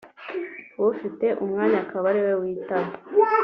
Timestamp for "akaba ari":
1.83-2.21